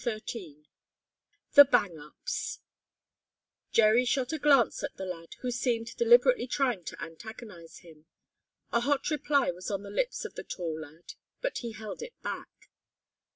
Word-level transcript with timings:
CHAPTER 0.03 0.19
XIII 0.29 0.65
THE 1.53 1.65
BANG 1.65 1.99
UPS 1.99 2.57
Jerry 3.71 4.03
shot 4.03 4.33
a 4.33 4.39
glance 4.39 4.81
at 4.81 4.95
the 4.95 5.05
lad 5.05 5.35
who 5.41 5.51
seemed 5.51 5.95
deliberately 5.95 6.47
trying 6.47 6.83
to 6.85 6.99
antagonize 6.99 7.81
him. 7.85 8.07
A 8.71 8.79
hot 8.79 9.11
reply 9.11 9.51
was 9.51 9.69
on 9.69 9.83
the 9.83 9.91
lips 9.91 10.25
of 10.25 10.33
the 10.33 10.43
tall 10.43 10.79
lad, 10.79 11.13
but 11.39 11.59
he 11.59 11.73
held 11.73 12.01
it 12.01 12.19
back. 12.23 12.71